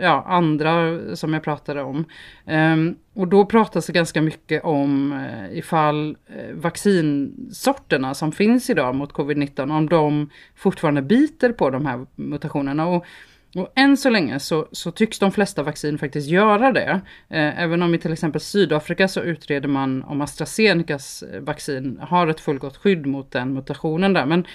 ja, 0.00 0.24
andra 0.28 0.98
som 1.16 1.34
jag 1.34 1.42
pratade 1.42 1.82
om. 1.82 2.04
Eh, 2.46 2.76
och 3.14 3.28
då 3.28 3.44
pratas 3.44 3.86
det 3.86 3.92
ganska 3.92 4.22
mycket 4.22 4.64
om 4.64 5.12
eh, 5.12 5.58
ifall 5.58 6.16
eh, 6.26 6.54
vaccinsorterna 6.54 8.14
som 8.14 8.32
finns 8.32 8.70
idag 8.70 8.94
mot 8.94 9.12
covid-19, 9.12 9.76
om 9.76 9.88
de 9.88 10.30
fortfarande 10.56 11.02
biter 11.02 11.52
på 11.52 11.70
de 11.70 11.86
här 11.86 12.06
mutationerna. 12.14 12.86
Och 12.86 13.06
och 13.54 13.72
än 13.74 13.96
så 13.96 14.10
länge 14.10 14.40
så, 14.40 14.68
så, 14.72 14.90
tycks 14.90 15.18
de 15.18 15.32
flesta 15.32 15.62
vaccin 15.62 15.98
faktiskt 15.98 16.28
göra 16.28 16.72
det. 16.72 17.00
Eh, 17.28 17.62
även 17.62 17.82
om 17.82 17.94
i 17.94 17.98
till 17.98 18.12
exempel 18.12 18.40
Sydafrika 18.40 19.08
så 19.08 19.20
utreder 19.20 19.68
man 19.68 20.02
om 20.02 20.20
AstraZenecas 20.20 21.22
eh, 21.22 21.40
vaccin 21.40 21.98
har 22.02 22.26
ett 22.26 22.40
fullgott 22.40 22.76
skydd 22.76 23.06
mot 23.06 23.30
den 23.30 23.54
mutationen 23.54 24.12
där. 24.12 24.26
Men 24.26 24.46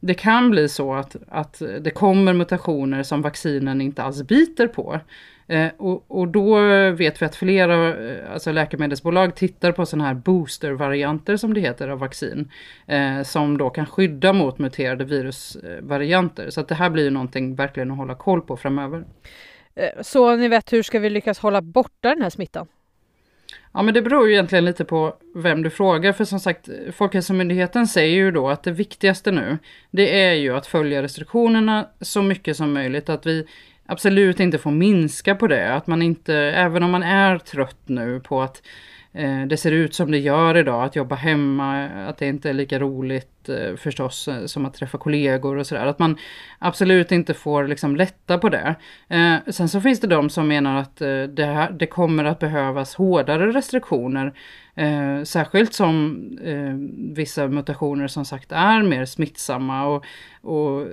det 0.00 0.14
kan 0.14 0.50
bli 0.50 0.68
så 0.68 0.94
att, 0.94 1.16
att 1.28 1.62
det 1.80 1.90
kommer 1.90 2.32
mutationer 2.32 3.02
som 3.02 3.22
vaccinen 3.22 3.80
inte 3.80 4.02
alls 4.02 4.22
biter 4.22 4.66
på. 4.66 5.00
Eh, 5.52 5.70
och, 5.76 6.04
och, 6.08 6.28
då 6.28 6.60
vet 6.90 7.22
vi 7.22 7.26
att 7.26 7.36
flera 7.36 7.88
eh, 7.88 8.32
alltså 8.32 8.52
läkemedelsbolag 8.52 9.34
tittar 9.34 9.72
på 9.72 9.86
sådana 9.86 10.08
här 10.08 10.14
boostervarianter 10.14 11.36
som 11.36 11.54
det 11.54 11.60
heter 11.60 11.88
av 11.88 11.98
vaccin. 11.98 12.50
Eh, 12.86 13.22
som 13.22 13.58
då 13.58 13.70
kan 13.70 13.86
skydda 13.86 14.32
mot 14.32 14.58
muterade 14.58 15.04
virusvarianter. 15.04 16.50
Så 16.50 16.60
att 16.60 16.68
det 16.68 16.74
här 16.74 16.90
blir 16.90 17.04
ju 17.04 17.10
någonting 17.10 17.54
verkligen 17.54 17.90
att 17.90 17.96
hålla 17.96 18.14
koll 18.14 18.40
på 18.40 18.56
framöver. 18.56 19.04
Eh, 19.74 20.02
så 20.02 20.36
ni 20.36 20.48
vet, 20.48 20.72
hur 20.72 20.82
ska 20.82 20.98
vi 20.98 21.10
lyckas 21.10 21.38
hålla 21.38 21.62
borta 21.62 22.08
den 22.08 22.22
här 22.22 22.30
smittan? 22.30 22.66
Ja 23.74 23.82
men 23.82 23.94
det 23.94 24.02
beror 24.02 24.28
ju 24.28 24.32
egentligen 24.32 24.64
lite 24.64 24.84
på 24.84 25.16
vem 25.34 25.62
du 25.62 25.70
frågar 25.70 26.12
för 26.12 26.24
som 26.24 26.40
sagt 26.40 26.68
Folkhälsomyndigheten 26.94 27.86
säger 27.86 28.16
ju 28.16 28.30
då 28.30 28.48
att 28.48 28.62
det 28.62 28.70
viktigaste 28.70 29.30
nu 29.30 29.58
det 29.90 30.22
är 30.22 30.32
ju 30.32 30.56
att 30.56 30.66
följa 30.66 31.02
restriktionerna 31.02 31.88
så 32.00 32.22
mycket 32.22 32.56
som 32.56 32.72
möjligt 32.72 33.08
att 33.08 33.26
vi 33.26 33.46
absolut 33.86 34.40
inte 34.40 34.58
får 34.58 34.70
minska 34.70 35.34
på 35.34 35.46
det. 35.46 35.74
Att 35.74 35.86
man 35.86 36.02
inte, 36.02 36.34
även 36.34 36.82
om 36.82 36.90
man 36.90 37.02
är 37.02 37.38
trött 37.38 37.82
nu 37.86 38.20
på 38.20 38.42
att 38.42 38.62
eh, 39.12 39.42
det 39.46 39.56
ser 39.56 39.72
ut 39.72 39.94
som 39.94 40.10
det 40.10 40.18
gör 40.18 40.56
idag, 40.56 40.84
att 40.84 40.96
jobba 40.96 41.14
hemma, 41.14 41.88
att 41.88 42.18
det 42.18 42.26
inte 42.26 42.48
är 42.48 42.54
lika 42.54 42.78
roligt 42.78 43.31
Eh, 43.48 43.76
förstås 43.76 44.28
eh, 44.28 44.46
som 44.46 44.64
att 44.64 44.74
träffa 44.74 44.98
kollegor 44.98 45.56
och 45.56 45.66
sådär. 45.66 45.86
Att 45.86 45.98
man 45.98 46.16
absolut 46.58 47.12
inte 47.12 47.34
får 47.34 47.68
liksom 47.68 47.96
lätta 47.96 48.38
på 48.38 48.48
det. 48.48 48.74
Eh, 49.08 49.34
sen 49.52 49.68
så 49.68 49.80
finns 49.80 50.00
det 50.00 50.06
de 50.06 50.30
som 50.30 50.48
menar 50.48 50.76
att 50.76 51.00
eh, 51.00 51.22
det, 51.22 51.44
här, 51.44 51.70
det 51.70 51.86
kommer 51.86 52.24
att 52.24 52.38
behövas 52.38 52.94
hårdare 52.94 53.52
restriktioner. 53.52 54.32
Eh, 54.74 55.22
särskilt 55.24 55.74
som 55.74 56.22
eh, 56.44 56.74
vissa 57.16 57.48
mutationer 57.48 58.08
som 58.08 58.24
sagt 58.24 58.52
är 58.52 58.82
mer 58.82 59.04
smittsamma 59.04 59.86
och, 59.86 60.04
och 60.42 60.86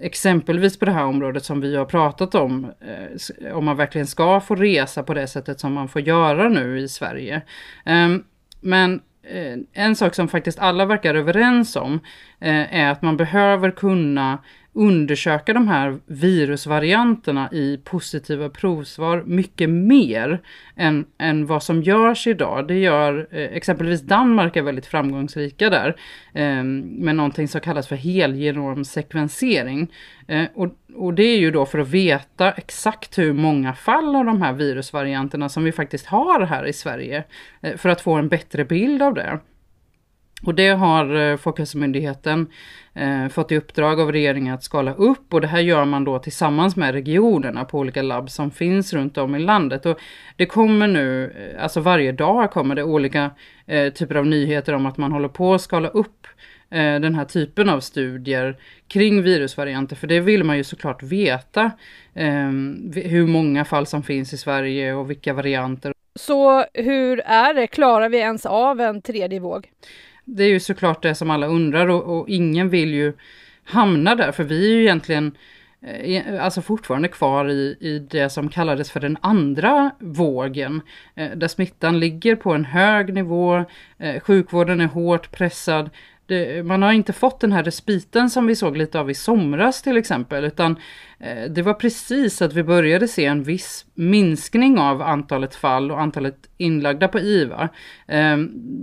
exempelvis 0.00 0.78
på 0.78 0.84
det 0.84 0.92
här 0.92 1.04
området 1.04 1.44
som 1.44 1.60
vi 1.60 1.76
har 1.76 1.84
pratat 1.84 2.34
om, 2.34 2.72
eh, 2.80 3.56
om 3.56 3.64
man 3.64 3.76
verkligen 3.76 4.06
ska 4.06 4.40
få 4.40 4.54
resa 4.54 5.02
på 5.02 5.14
det 5.14 5.26
sättet 5.26 5.60
som 5.60 5.72
man 5.72 5.88
får 5.88 6.00
göra 6.00 6.48
nu 6.48 6.80
i 6.80 6.88
Sverige. 6.88 7.42
Eh, 7.84 8.08
men 8.60 9.00
Eh, 9.22 9.56
en 9.72 9.96
sak 9.96 10.14
som 10.14 10.28
faktiskt 10.28 10.58
alla 10.58 10.86
verkar 10.86 11.14
överens 11.14 11.76
om 11.76 12.00
eh, 12.40 12.74
är 12.74 12.90
att 12.90 13.02
man 13.02 13.16
behöver 13.16 13.70
kunna 13.70 14.38
undersöka 14.72 15.52
de 15.52 15.68
här 15.68 15.98
virusvarianterna 16.06 17.48
i 17.52 17.80
positiva 17.84 18.48
provsvar 18.48 19.22
mycket 19.26 19.70
mer 19.70 20.40
än, 20.76 21.04
än 21.18 21.46
vad 21.46 21.62
som 21.62 21.82
görs 21.82 22.26
idag. 22.26 22.68
Det 22.68 22.78
gör 22.78 23.28
eh, 23.30 23.56
exempelvis 23.56 24.00
Danmark 24.00 24.56
är 24.56 24.62
väldigt 24.62 24.86
framgångsrika 24.86 25.70
där 25.70 25.96
eh, 26.34 26.62
med 26.64 27.16
någonting 27.16 27.48
som 27.48 27.60
kallas 27.60 27.88
för 27.88 27.96
helgenomsekvensering. 27.96 29.92
Eh, 30.28 30.44
och, 30.54 30.68
och 30.94 31.14
det 31.14 31.24
är 31.24 31.38
ju 31.38 31.50
då 31.50 31.66
för 31.66 31.78
att 31.78 31.88
veta 31.88 32.52
exakt 32.52 33.18
hur 33.18 33.32
många 33.32 33.74
fall 33.74 34.16
av 34.16 34.24
de 34.24 34.42
här 34.42 34.52
virusvarianterna 34.52 35.48
som 35.48 35.64
vi 35.64 35.72
faktiskt 35.72 36.06
har 36.06 36.40
här 36.40 36.66
i 36.66 36.72
Sverige 36.72 37.24
eh, 37.60 37.76
för 37.76 37.88
att 37.88 38.00
få 38.00 38.14
en 38.14 38.28
bättre 38.28 38.64
bild 38.64 39.02
av 39.02 39.14
det. 39.14 39.38
Och 40.44 40.54
det 40.54 40.68
har 40.68 41.14
eh, 41.14 41.36
Folkhälsomyndigheten 41.36 42.46
eh, 42.94 43.28
fått 43.28 43.52
i 43.52 43.56
uppdrag 43.56 44.00
av 44.00 44.12
regeringen 44.12 44.54
att 44.54 44.64
skala 44.64 44.94
upp 44.94 45.34
och 45.34 45.40
det 45.40 45.46
här 45.46 45.60
gör 45.60 45.84
man 45.84 46.04
då 46.04 46.18
tillsammans 46.18 46.76
med 46.76 46.92
regionerna 46.92 47.64
på 47.64 47.78
olika 47.78 48.02
labb 48.02 48.30
som 48.30 48.50
finns 48.50 48.92
runt 48.92 49.18
om 49.18 49.34
i 49.34 49.38
landet. 49.38 49.86
Och 49.86 50.00
det 50.36 50.46
kommer 50.46 50.88
nu, 50.88 51.24
eh, 51.24 51.62
alltså 51.62 51.80
varje 51.80 52.12
dag 52.12 52.50
kommer 52.50 52.74
det 52.74 52.82
olika 52.82 53.30
eh, 53.66 53.92
typer 53.92 54.14
av 54.14 54.26
nyheter 54.26 54.74
om 54.74 54.86
att 54.86 54.96
man 54.96 55.12
håller 55.12 55.28
på 55.28 55.54
att 55.54 55.60
skala 55.60 55.88
upp 55.88 56.26
eh, 56.70 57.00
den 57.00 57.14
här 57.14 57.24
typen 57.24 57.68
av 57.68 57.80
studier 57.80 58.56
kring 58.88 59.22
virusvarianter. 59.22 59.96
För 59.96 60.06
det 60.06 60.20
vill 60.20 60.44
man 60.44 60.56
ju 60.56 60.64
såklart 60.64 61.02
veta 61.02 61.70
eh, 62.14 62.50
hur 62.94 63.26
många 63.26 63.64
fall 63.64 63.86
som 63.86 64.02
finns 64.02 64.32
i 64.32 64.36
Sverige 64.36 64.94
och 64.94 65.10
vilka 65.10 65.32
varianter. 65.32 65.92
Så 66.14 66.64
hur 66.74 67.20
är 67.20 67.54
det, 67.54 67.66
klarar 67.66 68.08
vi 68.08 68.18
ens 68.18 68.46
av 68.46 68.80
en 68.80 69.02
tredje 69.02 69.40
våg? 69.40 69.68
Det 70.32 70.44
är 70.44 70.48
ju 70.48 70.60
såklart 70.60 71.02
det 71.02 71.14
som 71.14 71.30
alla 71.30 71.46
undrar 71.46 71.88
och, 71.88 72.18
och 72.18 72.28
ingen 72.28 72.68
vill 72.68 72.94
ju 72.94 73.12
hamna 73.64 74.14
där 74.14 74.32
för 74.32 74.44
vi 74.44 74.70
är 74.70 74.74
ju 74.74 74.82
egentligen 74.82 75.36
eh, 75.82 76.44
alltså 76.44 76.62
fortfarande 76.62 77.08
kvar 77.08 77.48
i, 77.50 77.76
i 77.80 77.98
det 78.10 78.30
som 78.30 78.48
kallades 78.48 78.90
för 78.90 79.00
den 79.00 79.16
andra 79.20 79.90
vågen. 79.98 80.82
Eh, 81.14 81.30
där 81.36 81.48
smittan 81.48 82.00
ligger 82.00 82.36
på 82.36 82.52
en 82.52 82.64
hög 82.64 83.14
nivå, 83.14 83.64
eh, 83.98 84.20
sjukvården 84.20 84.80
är 84.80 84.86
hårt 84.86 85.32
pressad, 85.32 85.90
det, 86.30 86.66
man 86.66 86.82
har 86.82 86.92
inte 86.92 87.12
fått 87.12 87.40
den 87.40 87.52
här 87.52 87.62
respiten 87.62 88.30
som 88.30 88.46
vi 88.46 88.56
såg 88.56 88.76
lite 88.76 89.00
av 89.00 89.10
i 89.10 89.14
somras 89.14 89.82
till 89.82 89.96
exempel, 89.96 90.44
utan 90.44 90.76
eh, 91.18 91.50
det 91.50 91.62
var 91.62 91.74
precis 91.74 92.42
att 92.42 92.52
vi 92.52 92.62
började 92.62 93.08
se 93.08 93.24
en 93.24 93.42
viss 93.42 93.86
minskning 93.94 94.78
av 94.78 95.02
antalet 95.02 95.54
fall 95.54 95.90
och 95.90 96.00
antalet 96.00 96.36
inlagda 96.56 97.08
på 97.08 97.20
IVA. 97.20 97.68
Eh, 98.08 98.36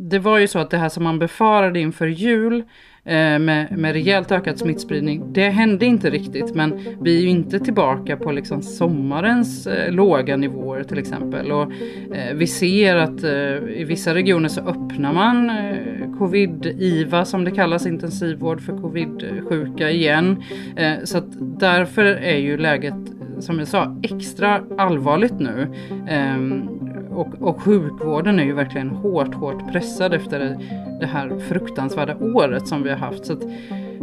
det 0.10 0.20
var 0.20 0.38
ju 0.38 0.48
så 0.48 0.60
att 0.60 0.70
det 0.70 0.78
här 0.78 0.90
som 0.90 1.04
man 1.04 1.20
befarade 1.20 1.80
inför 1.80 2.08
jul 2.08 2.64
eh, 3.08 3.40
med, 3.40 3.78
med 3.78 3.94
rejält 3.94 4.32
ökad 4.32 4.60
smittspridning. 4.60 5.34
Det 5.34 5.50
hände 5.50 5.86
inte 5.86 6.10
riktigt 6.10 6.56
men 6.56 6.98
vi 7.02 7.18
är 7.18 7.22
ju 7.22 7.30
inte 7.30 7.60
tillbaka 7.60 8.18
på 8.18 8.32
liksom 8.32 8.62
sommarens 8.62 9.68
eh, 9.68 9.92
låga 9.92 10.38
nivåer 10.38 10.84
till 10.84 10.98
exempel. 10.98 11.52
Och, 11.52 11.72
eh, 12.16 12.36
vi 12.36 12.48
ser 12.48 12.96
att 12.96 13.24
eh, 13.24 13.80
i 13.82 13.86
vissa 13.88 14.14
regioner 14.14 14.50
så 14.50 14.62
öppnar 14.62 15.14
man 15.14 15.50
eh, 15.50 15.97
covid-IVA 16.20 17.26
som 17.26 17.44
det 17.44 17.52
kallas, 17.52 17.86
intensivvård 17.86 18.62
för 18.62 18.74
covid-sjuka 18.74 19.92
igen. 19.92 20.44
Eh, 20.76 20.94
så 21.04 21.18
att 21.18 21.60
därför 21.60 22.06
är 22.06 22.38
ju 22.38 22.58
läget 22.58 22.94
eh, 22.94 23.40
som 23.40 23.60
jag 23.60 23.68
sa 23.68 23.96
extra 24.04 24.64
allvarligt 24.78 25.40
nu. 25.40 25.68
Ehm, 26.08 26.70
och, 27.12 27.42
och 27.42 27.62
sjukvården 27.62 28.40
är 28.40 28.44
ju 28.44 28.54
verkligen 28.54 28.90
hårt, 28.90 29.34
hårt 29.34 29.72
pressad 29.72 30.14
efter 30.14 30.40
det, 30.40 30.60
det 31.00 31.06
här 31.06 31.40
fruktansvärda 31.40 32.16
året 32.16 32.68
som 32.68 32.84
vi 32.84 32.90
har 32.90 32.98
haft. 32.98 33.26
Så 33.26 33.34
att, 33.34 33.44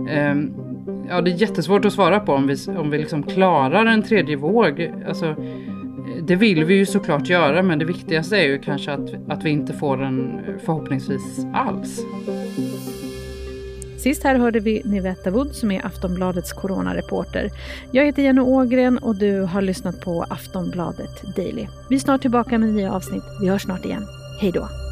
eh, 0.09 0.35
ja, 1.09 1.21
det 1.21 1.31
är 1.31 1.41
jättesvårt 1.41 1.85
att 1.85 1.93
svara 1.93 2.21
på 2.21 2.33
om 2.33 2.47
vi, 2.47 2.57
om 2.77 2.91
vi 2.91 2.99
liksom 2.99 3.23
klarar 3.23 3.87
en 3.87 4.03
tredje 4.03 4.37
våg. 4.37 4.93
Alltså, 5.09 5.37
det 6.23 6.37
vill 6.37 6.65
vi 6.65 6.75
ju 6.75 6.87
såklart 6.87 7.29
göra, 7.29 7.63
men 7.63 7.79
det 7.79 7.85
viktigaste 7.85 8.37
är 8.37 8.45
ju 8.45 8.59
kanske 8.59 8.93
att, 8.93 9.15
att 9.29 9.45
vi 9.45 9.51
inte 9.51 9.73
får 9.73 9.97
den 9.97 10.41
förhoppningsvis 10.65 11.47
alls. 11.55 12.01
Sist 13.99 14.25
här 14.25 14.39
hörde 14.39 14.61
vi 14.61 14.83
Nivetta 14.85 15.31
Wood 15.31 15.55
som 15.55 15.71
är 15.71 15.87
Aftonbladets 15.87 16.53
coronareporter. 16.53 17.51
Jag 17.91 18.05
heter 18.05 18.23
Jenny 18.23 18.41
Ågren 18.41 18.99
och 18.99 19.17
du 19.17 19.41
har 19.41 19.63
lyssnat 19.63 20.01
på 20.01 20.23
Aftonbladet 20.31 21.37
Daily. 21.37 21.67
Vi 21.89 21.97
är 21.97 22.01
snart 22.01 22.21
tillbaka 22.21 22.59
med 22.59 22.75
nya 22.75 22.93
avsnitt. 22.93 23.25
Vi 23.41 23.49
hörs 23.49 23.63
snart 23.63 23.85
igen. 23.85 24.07
Hej 24.41 24.53
då! 24.53 24.84